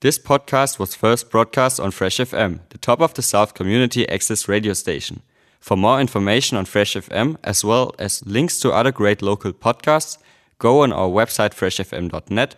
[0.00, 4.46] This podcast was first broadcast on Fresh FM, the top of the South community access
[4.46, 5.22] radio station.
[5.58, 10.16] For more information on Fresh FM, as well as links to other great local podcasts,
[10.60, 12.54] go on our website freshfm.net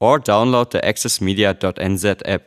[0.00, 2.42] or download the accessmedia.nz app.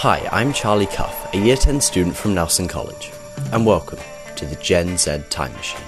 [0.00, 3.10] Hi, I'm Charlie Cuff, a Year 10 student from Nelson College,
[3.52, 3.98] and welcome
[4.36, 5.80] to the Gen Z Time Machine.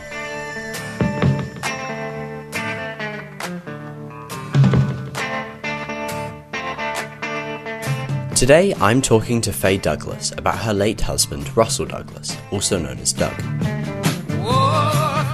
[8.35, 13.12] Today, I'm talking to Fay Douglas about her late husband, Russell Douglas, also known as
[13.12, 13.38] Doug.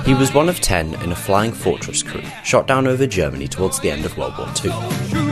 [0.04, 3.78] He was one of ten in a Flying Fortress crew shot down over Germany towards
[3.78, 5.25] the end of World War II.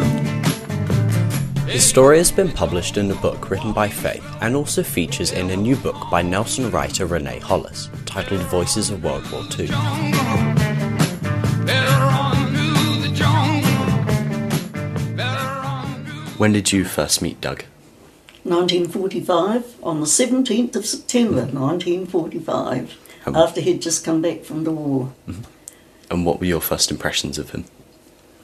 [1.75, 5.51] His story has been published in a book written by Fay and also features in
[5.51, 9.67] a new book by Nelson writer Renee Hollis titled Voices of World War II.
[16.39, 17.65] When did you first meet Doug?
[18.45, 24.71] 1945, on the 17th of September 1945, Um, after he'd just come back from the
[24.71, 25.13] war.
[26.09, 27.65] And what were your first impressions of him?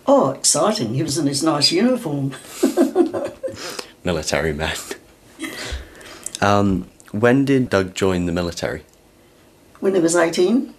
[0.05, 0.95] Oh, exciting.
[0.95, 2.34] He was in his nice uniform.
[4.05, 4.77] Military man.
[6.41, 8.83] um, when did Doug join the military?
[9.81, 10.75] When he was 18,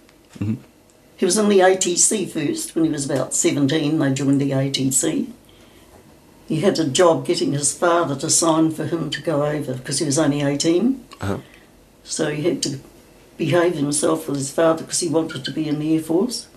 [1.16, 2.74] he was in the ATC first.
[2.74, 5.30] When he was about 17, they joined the ATC.
[6.48, 10.00] He had a job getting his father to sign for him to go over because
[10.00, 11.04] he was only 18.
[11.20, 11.38] Uh-huh.
[12.04, 12.80] So he had to
[13.36, 16.48] behave himself with his father because he wanted to be in the Air Force.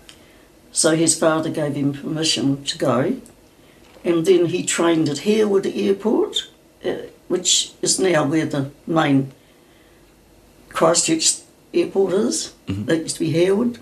[0.72, 3.20] So his father gave him permission to go.
[4.04, 6.48] And then he trained at Harewood Airport,
[7.28, 9.32] which is now where the main
[10.68, 11.40] Christchurch
[11.72, 12.54] airport is.
[12.66, 13.78] That used to be Harewood.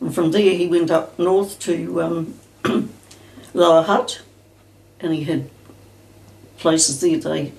[0.00, 2.34] And from there he went up north to um,
[3.54, 4.22] Lower Hutt,
[5.00, 5.50] and he had
[6.58, 7.52] places there they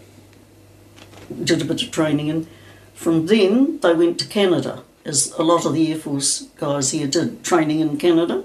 [1.44, 2.48] did a bit of training in.
[2.94, 7.08] From then they went to Canada, as a lot of the Air Force guys here
[7.08, 8.44] did training in Canada.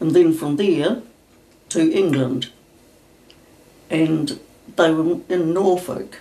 [0.00, 1.02] And then from there
[1.70, 2.50] to England.
[3.88, 4.40] And
[4.76, 6.18] they were in Norfolk,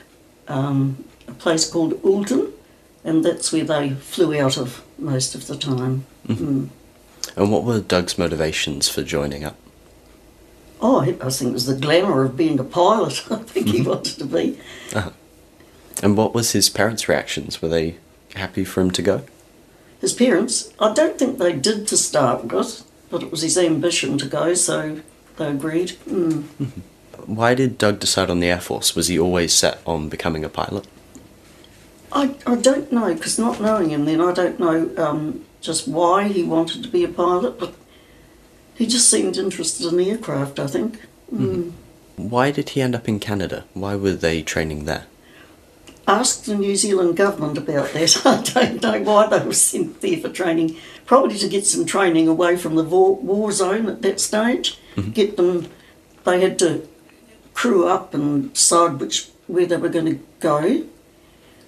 [0.47, 2.51] um, a place called Oulton,
[3.03, 6.05] and that's where they flew out of most of the time.
[6.27, 6.69] Mm.
[7.35, 9.55] And what were Doug's motivations for joining up?
[10.81, 13.23] Oh, I I think it was the glamour of being a pilot.
[13.31, 14.59] I think he wanted to be.
[16.03, 17.61] And what was his parents' reactions?
[17.61, 17.97] Were they
[18.35, 19.23] happy for him to go?
[19.99, 24.17] His parents, I don't think they did to start with, but it was his ambition
[24.17, 25.01] to go, so
[25.37, 25.91] they agreed.
[26.07, 26.45] Mm.
[27.25, 28.95] Why did Doug decide on the Air Force?
[28.95, 30.87] Was he always set on becoming a pilot?
[32.11, 36.27] I, I don't know, because not knowing him then, I don't know um, just why
[36.27, 37.73] he wanted to be a pilot, but
[38.75, 41.01] he just seemed interested in aircraft, I think.
[41.33, 41.71] Mm.
[42.17, 43.65] Why did he end up in Canada?
[43.73, 45.05] Why were they training there?
[46.07, 48.25] Ask the New Zealand government about that.
[48.25, 50.77] I don't know why they were sent there for training.
[51.05, 54.77] Probably to get some training away from the war, war zone at that stage.
[55.13, 55.69] Get them.
[56.25, 56.87] They had to
[57.53, 60.85] crew up and decide which where they were going to go,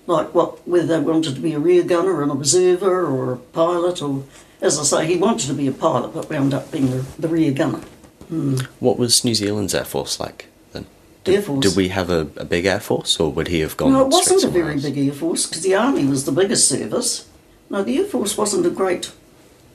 [0.07, 4.01] like what whether they wanted to be a rear gunner, an observer, or a pilot,
[4.01, 4.23] or
[4.61, 7.27] as I say, he wanted to be a pilot, but wound up being the, the
[7.27, 7.81] rear gunner.
[8.29, 8.55] Hmm.
[8.79, 10.85] What was New Zealand's Air Force like then?
[11.25, 11.66] Air Force.
[11.66, 13.91] Did we have a, a big Air Force, or would he have gone?
[13.91, 14.83] No, it wasn't a very else?
[14.83, 17.29] big Air Force because the Army was the biggest service.
[17.69, 19.11] No, the Air Force wasn't a great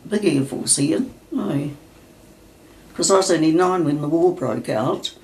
[0.08, 1.04] big Air Force here.
[1.30, 1.70] No.
[2.88, 5.14] Because I was only nine when the war broke out.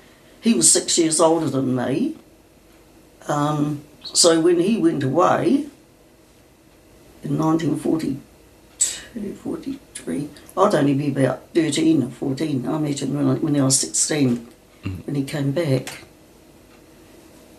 [0.45, 2.15] He was six years older than me.
[3.27, 5.65] Um, so when he went away
[7.23, 12.67] in 1942, 43, I'd only be about 13 or 14.
[12.67, 14.47] I met him when I, when I was 16
[15.05, 16.03] when he came back.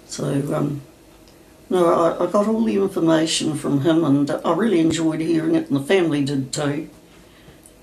[0.07, 0.83] So, um,
[1.69, 5.67] no, I, I got all the information from him and I really enjoyed hearing it,
[5.67, 6.89] and the family did too.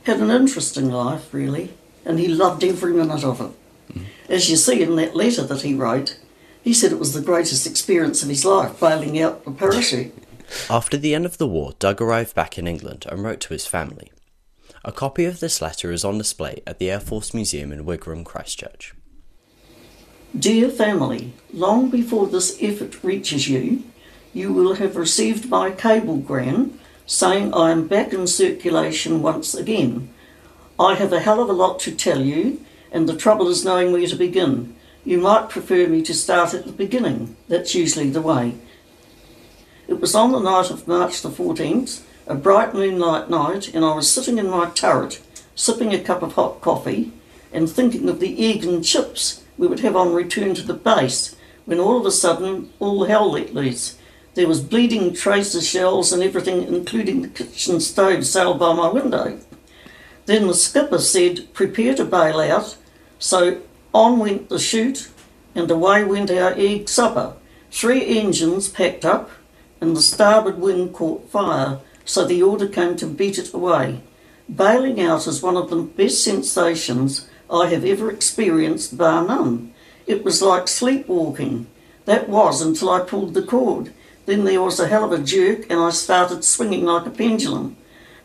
[0.03, 1.73] Had an interesting life, really,
[2.05, 3.51] and he loved every minute of it.
[4.29, 6.17] As you see in that letter that he wrote,
[6.63, 10.13] he said it was the greatest experience of his life, bailing out the parachute.
[10.69, 13.65] After the end of the war, Doug arrived back in England and wrote to his
[13.65, 14.11] family.
[14.85, 18.23] A copy of this letter is on display at the Air Force Museum in Wigram,
[18.23, 18.93] Christchurch.
[20.37, 23.83] Dear family, long before this effort reaches you,
[24.33, 30.09] you will have received my cablegram saying I am back in circulation once again.
[30.79, 32.59] I have a hell of a lot to tell you,
[32.93, 34.75] and the trouble is knowing where to begin.
[35.03, 37.35] You might prefer me to start at the beginning.
[37.49, 38.53] That's usually the way.
[39.87, 43.95] It was on the night of March the 14th, a bright moonlight night, and I
[43.95, 45.21] was sitting in my turret,
[45.55, 47.11] sipping a cup of hot coffee,
[47.51, 51.35] and thinking of the egg and chips we would have on return to the base,
[51.65, 53.97] when all of a sudden all hell let loose.
[54.35, 59.39] There was bleeding tracer shells and everything, including the kitchen stove sailed by my window.
[60.25, 62.77] Then the skipper said, prepare to bail out.
[63.23, 63.61] So
[63.93, 65.09] on went the chute,
[65.55, 67.37] and away went our egg supper.
[67.71, 69.29] Three engines packed up,
[69.79, 74.01] and the starboard wing caught fire, so the order came to beat it away.
[74.53, 79.73] Bailing out is one of the best sensations I have ever experienced, bar none.
[80.05, 81.67] It was like sleepwalking.
[82.03, 83.93] That was until I pulled the cord.
[84.25, 87.77] Then there was a hell of a jerk, and I started swinging like a pendulum.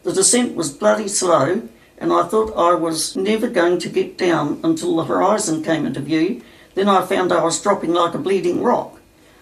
[0.02, 1.68] The descent was bloody slow,
[2.00, 6.00] and I thought I was never going to get down until the horizon came into
[6.00, 6.42] view.
[6.74, 9.00] Then I found I was dropping like a bleeding rock.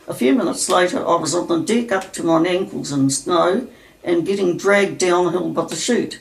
[0.09, 3.69] A few minutes later, I was on the deck up to my ankles in snow
[4.05, 6.21] and getting dragged downhill by the chute.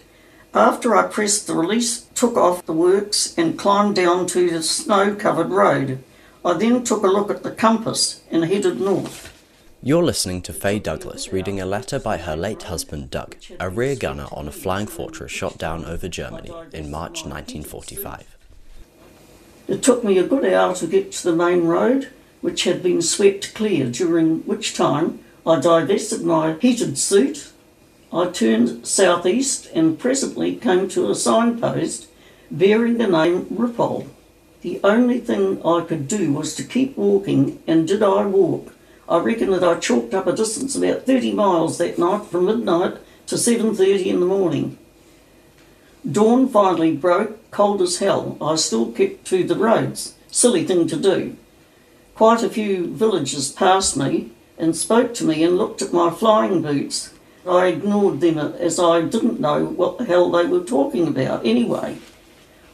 [0.54, 5.14] After I pressed the release, took off the works and climbed down to the snow
[5.14, 6.04] covered road.
[6.44, 9.35] I then took a look at the compass and headed north.
[9.88, 13.96] You're listening to Fay Douglas reading a letter by her late husband Doug, a rear
[13.96, 18.36] gunner on a flying fortress shot down over Germany in March 1945.
[19.68, 22.10] It took me a good hour to get to the main road,
[22.42, 27.52] which had been swept clear, during which time I divested my heated suit.
[28.12, 32.08] I turned southeast and presently came to a signpost
[32.50, 34.08] bearing the name Ripoll.
[34.64, 38.75] The only thing I could do was to keep walking, and did I walk?
[39.08, 42.98] I reckon that I chalked up a distance about 30 miles that night from midnight
[43.28, 44.78] to 7.30 in the morning.
[46.10, 48.38] Dawn finally broke, cold as hell.
[48.42, 50.16] I still kept to the roads.
[50.30, 51.36] Silly thing to do.
[52.16, 56.62] Quite a few villagers passed me and spoke to me and looked at my flying
[56.62, 57.14] boots.
[57.48, 61.98] I ignored them as I didn't know what the hell they were talking about anyway.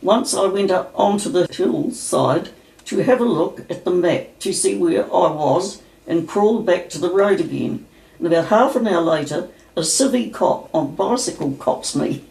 [0.01, 2.50] Once I went up onto the hillside
[2.86, 6.89] to have a look at the map to see where I was and crawled back
[6.89, 7.86] to the road again.
[8.18, 12.24] And about half an hour later, a civvy cop on bicycle cops me.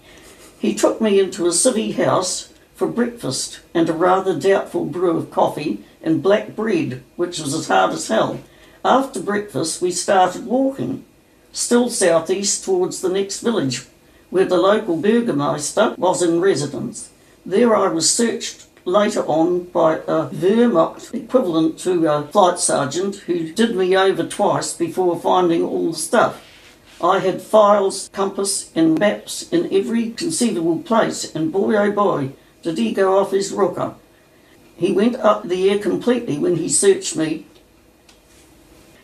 [0.59, 5.31] He took me into a civvy house for breakfast and a rather doubtful brew of
[5.31, 8.41] coffee and black bread, which was as hard as hell.
[8.85, 11.05] After breakfast, we started walking,
[11.53, 13.87] still southeast towards the next village,
[14.31, 17.11] where the local burgomaster was in residence.
[17.45, 23.53] There I was searched later on by a Wehrmacht equivalent to a flight sergeant who
[23.53, 26.47] did me over twice before finding all the stuff.
[27.03, 32.33] I had files, compass, and maps in every conceivable place, and boy oh boy,
[32.63, 33.95] did he go off his rocker.
[34.77, 37.47] He went up the air completely when he searched me.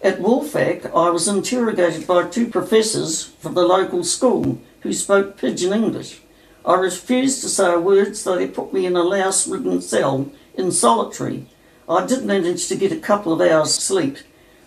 [0.03, 5.73] At Wolfach, I was interrogated by two professors from the local school who spoke pidgin
[5.73, 6.21] English.
[6.67, 10.33] I refused to say a word, so they put me in a louse ridden cell
[10.55, 11.47] in solitary.
[11.89, 14.19] I did manage to get a couple of hours' sleep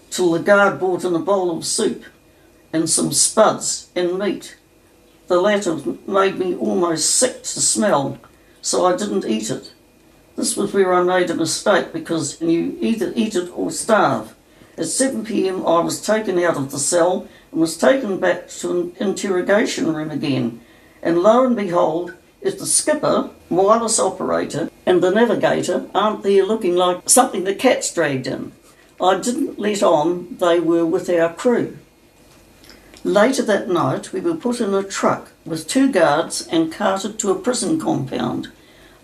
[0.10, 2.06] till the guard brought in a bowl of soup
[2.72, 4.58] and some spuds and meat.
[5.28, 8.18] The latter made me almost sick to smell,
[8.62, 9.74] so I didn't eat it.
[10.38, 14.36] This was where I made a mistake because you either eat it or starve.
[14.78, 18.72] At 7 pm, I was taken out of the cell and was taken back to
[18.72, 20.62] an interrogation room again.
[21.02, 26.76] And lo and behold, if the skipper, wireless operator, and the navigator aren't there looking
[26.76, 28.52] like something the cats dragged in.
[29.02, 31.78] I didn't let on they were with our crew.
[33.04, 37.32] Later that night, we were put in a truck with two guards and carted to
[37.32, 38.50] a prison compound.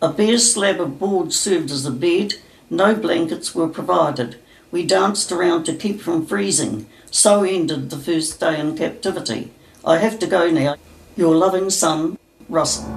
[0.02, 2.36] A bare slab of board served as a bed,
[2.70, 4.38] no blankets were provided.
[4.70, 6.88] We danced around to keep from freezing.
[7.10, 9.52] So ended the first day in captivity.
[9.86, 10.76] I have to go now.
[11.16, 12.18] Your loving son,
[12.50, 12.90] Russell.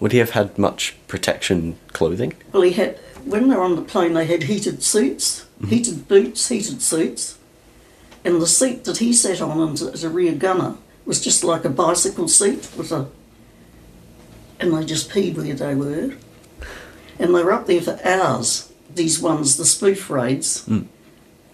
[0.00, 2.32] Would he have had much protection clothing?
[2.52, 5.66] Well, he had, when they were on the plane, they had heated suits, mm-hmm.
[5.66, 7.38] heated boots, heated suits.
[8.24, 11.44] And the seat that he sat on as a- as a rear gunner was just
[11.44, 13.08] like a bicycle seat with a.
[14.58, 16.14] And they just peed where they were.
[17.18, 20.82] And they were up there for hours, these ones, the spoof raids, hmm.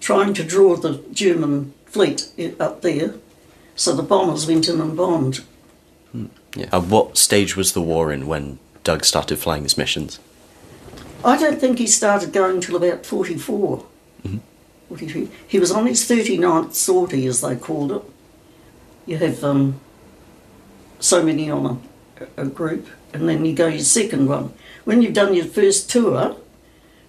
[0.01, 2.29] trying to draw the German fleet
[2.59, 3.15] up there.
[3.75, 5.45] So the bombers went in and bombed.
[6.13, 6.27] Hmm.
[6.55, 6.69] Yeah.
[6.73, 10.19] At what stage was the war in when Doug started flying his missions?
[11.25, 13.85] I don't think he started going till about 44.
[14.25, 14.39] Mm-hmm.
[14.89, 15.29] 43.
[15.49, 18.03] He was on his 39th sortie, as they called it.
[19.07, 19.81] You have um,
[21.01, 21.81] so many on
[22.37, 24.53] a, a group, and then you go your second one.
[24.85, 26.37] when you've done your first tour,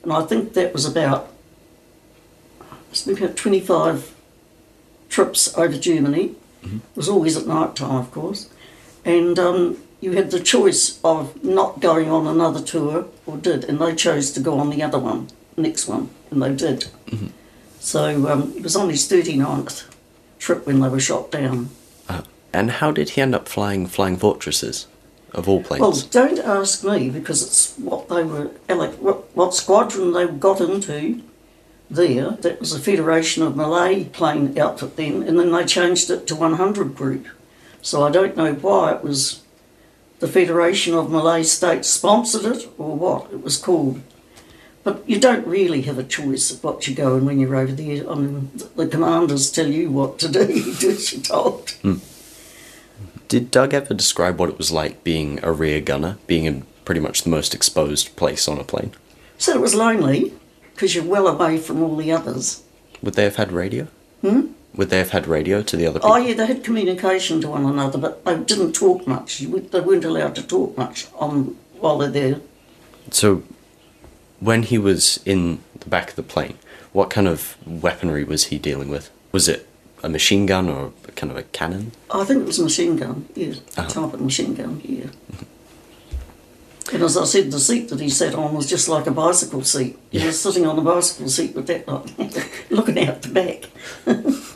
[0.07, 1.27] and I think that was about,
[2.89, 4.15] it's about 25
[5.09, 6.33] trips over Germany.
[6.63, 8.49] It was always at night time, of course.
[9.03, 13.79] And um, you had the choice of not going on another tour or did, and
[13.79, 16.85] they chose to go on the other one, next one, and they did.
[17.81, 19.93] So um, it was on his 39th
[20.39, 21.69] trip when they were shot down.
[22.07, 22.21] Uh,
[22.53, 24.87] and how did he end up flying flying fortresses,
[25.33, 25.81] of all planes?
[25.81, 30.61] Well, don't ask me because it's what they were, like, what, what squadron they got
[30.61, 31.21] into
[31.89, 32.31] there.
[32.31, 36.35] That was a Federation of Malay plane outfit then, and then they changed it to
[36.35, 37.27] 100 Group.
[37.81, 39.43] So I don't know why it was
[40.19, 44.01] the Federation of Malay States sponsored it or what it was called.
[44.83, 47.71] But you don't really have a choice of what you go and when you're over
[47.71, 48.09] there.
[48.09, 51.69] I mean, the commanders tell you what to do, you do as you're told.
[51.81, 51.95] Hmm.
[53.27, 57.01] Did Doug ever describe what it was like being a rear gunner, being in pretty
[57.01, 58.91] much the most exposed place on a plane?
[59.37, 60.33] So it was lonely
[60.73, 62.63] because you're well away from all the others.
[63.01, 63.87] Would they have had radio?
[64.21, 64.47] Hmm?
[64.75, 66.13] Would they have had radio to the other people?
[66.13, 69.41] Oh, yeah, they had communication to one another, but they didn't talk much.
[69.41, 72.41] Would- They weren't allowed to talk much on while they're there.
[73.11, 73.43] So,
[74.39, 76.57] when he was in the back of the plane,
[76.93, 79.09] what kind of weaponry was he dealing with?
[79.31, 79.66] Was it
[80.03, 81.91] a machine gun or kind of a cannon?
[82.11, 83.89] I think it was a machine gun, yeah, a Uh-huh.
[83.89, 85.07] type of machine gun, yeah.
[86.93, 89.61] And as I said, the seat that he sat on was just like a bicycle
[89.63, 89.99] seat.
[90.09, 91.85] He was sitting on a bicycle seat with that,
[92.69, 93.65] looking out the back.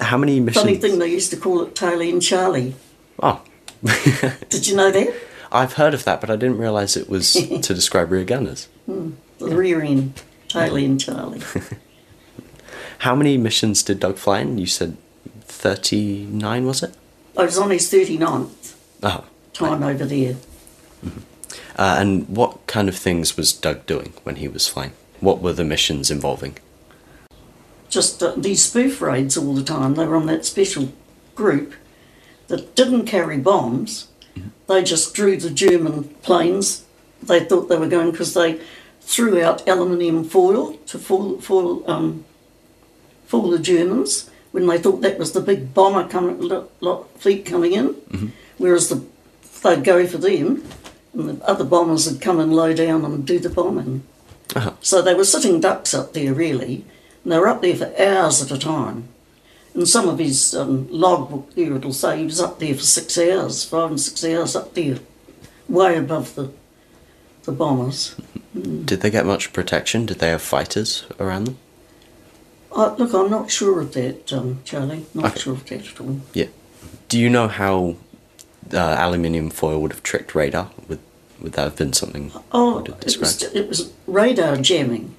[0.00, 0.64] How many missions?
[0.64, 2.74] Funny thing, they used to call it tail and Charlie.
[3.22, 3.40] Oh,
[4.50, 5.14] Did you know that?
[5.52, 8.68] I've heard of that, but I didn't realise it was to describe rear gunners.
[8.86, 9.12] The
[9.56, 11.42] rear end, tail end Charlie.
[13.04, 14.56] How many missions did Doug fly in?
[14.56, 14.96] You said
[15.42, 16.94] 39, was it?
[17.36, 19.24] I was on his 39th Oh.
[19.52, 20.36] time over there.
[21.76, 24.92] Uh, and what kind of things was Doug doing when he was flying?
[25.20, 26.56] What were the missions involving?
[27.90, 29.94] just uh, these spoof raids all the time.
[29.94, 30.92] They were on that special
[31.36, 31.74] group
[32.48, 34.08] that didn't carry bombs.
[34.66, 36.84] They just drew the German planes.
[37.22, 38.58] They thought they were going because they
[39.02, 42.24] threw out aluminium foil to fool, fool, um,
[43.26, 47.44] fool the Germans when they thought that was the big bomber coming, lo- lo- fleet
[47.44, 48.32] coming in.
[48.58, 49.04] Whereas the,
[49.62, 50.64] they'd go for them,
[51.12, 54.04] and the other bombers would come and low down and do the bombing.
[54.54, 54.72] Uh-huh.
[54.80, 56.84] So they were sitting ducks up there, really,
[57.24, 59.08] and they were up there for hours at a time.
[59.74, 63.18] In some of his um, logbook there, it'll say he was up there for six
[63.18, 64.98] hours, five and six hours up there,
[65.68, 66.52] way above the
[67.44, 68.14] the bombers.
[68.54, 70.06] Did they get much protection?
[70.06, 71.58] Did they have fighters around them?
[72.74, 75.06] Uh, look, I'm not sure of that, um, Charlie.
[75.14, 75.40] Not Okay.
[75.40, 76.20] sure of that at all.
[76.32, 76.46] Yeah.
[77.08, 77.96] Do you know how
[78.72, 80.70] uh, aluminium foil would have tricked radar?
[80.88, 80.98] Would
[81.40, 85.14] would that have been something Oh, it was, it was radar jamming.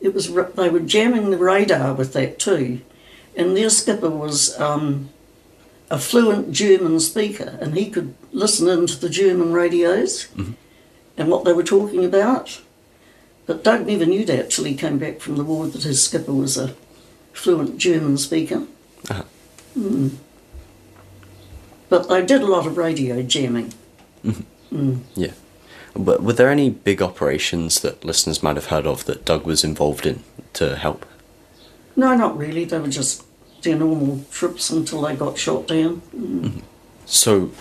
[0.00, 2.80] It was they were jamming the radar with that too,
[3.36, 5.08] and their skipper was um,
[5.90, 10.28] a fluent German speaker, and he could listen into the German radios
[11.16, 12.60] and what they were talking about.
[13.46, 16.32] But Doug never knew that till he came back from the war that his skipper
[16.32, 16.74] was a
[17.34, 18.62] fluent German speaker.
[19.10, 19.24] Uh-huh.
[19.78, 20.16] Mm.
[21.90, 23.74] But I did a lot of radio jamming.
[25.14, 25.32] Yeah.
[25.94, 29.62] But were there any big operations that listeners might have heard of that Doug was
[29.62, 30.24] involved in
[30.54, 31.04] to help?
[31.94, 32.64] No, not really.
[32.64, 33.24] They were just
[33.62, 36.02] their normal trips until they got shot down.
[36.16, 36.62] Mm.
[37.06, 37.52] So,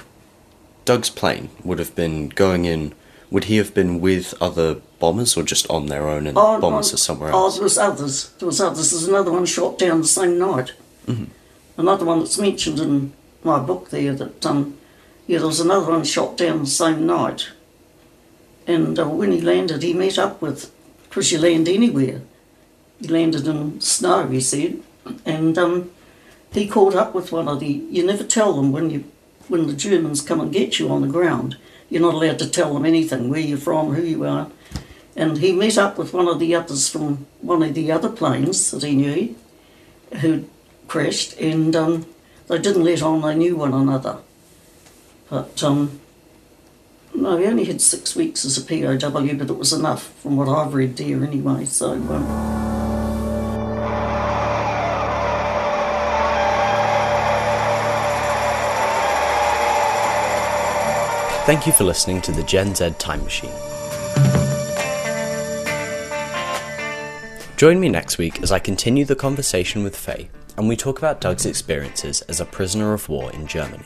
[0.86, 2.94] Doug's plane would have been going in.
[3.30, 6.92] Would he have been with other bombers or just on their own and Oh, bombers
[6.92, 7.56] oh, are somewhere Oh, else?
[7.56, 8.30] there was others.
[8.40, 8.92] There was others.
[8.92, 10.72] There's another one shot down the same night.
[11.76, 13.12] Another one that's mentioned in
[13.44, 14.14] my book there.
[14.16, 14.78] That um,
[15.28, 17.50] yeah, there was another one shot down the same night.
[18.66, 20.72] And uh, when he landed, he met up with,
[21.04, 22.22] because you land anywhere.
[23.02, 24.80] He landed in snow, he said,
[25.26, 25.92] and um,
[26.54, 27.68] he caught up with one of the.
[27.96, 29.04] You never tell them when you,
[29.50, 31.58] when the Germans come and get you on the ground.
[31.90, 34.48] You're not allowed to tell them anything, where you're from, who you are.
[35.16, 38.72] And he met up with one of the others from one of the other planes
[38.72, 39.36] that he knew,
[40.22, 40.46] who
[40.88, 42.06] crashed, and um,
[42.48, 44.18] they didn't let on they knew one another.
[45.30, 46.00] But um,
[47.14, 50.50] no, he only had six weeks as a POW, but it was enough from what
[50.50, 51.66] I've read there anyway.
[51.66, 51.92] So.
[51.92, 52.64] Um,
[61.46, 63.73] Thank you for listening to the Gen Z Time Machine.
[67.64, 71.22] Join me next week as I continue the conversation with Fay and we talk about
[71.22, 73.86] Doug's experiences as a prisoner of war in Germany.